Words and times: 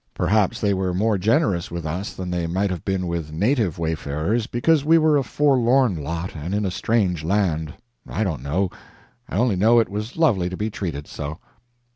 Perhaps 0.15 0.59
they 0.59 0.73
were 0.73 0.95
more 0.95 1.19
generous 1.19 1.69
with 1.69 1.85
us 1.85 2.15
than 2.15 2.31
they 2.31 2.47
might 2.47 2.71
have 2.71 2.83
been 2.83 3.05
with 3.05 3.31
native 3.31 3.77
wayfarers 3.77 4.47
because 4.47 4.83
we 4.83 4.97
were 4.97 5.15
a 5.15 5.21
forlorn 5.21 5.95
lot 5.95 6.35
and 6.35 6.55
in 6.55 6.65
a 6.65 6.71
strange 6.71 7.23
land; 7.23 7.75
I 8.07 8.23
don't 8.23 8.41
know; 8.41 8.71
I 9.29 9.35
only 9.37 9.57
know 9.57 9.77
it 9.77 9.89
was 9.89 10.17
lovely 10.17 10.49
to 10.49 10.57
be 10.57 10.71
treated 10.71 11.05
so. 11.05 11.37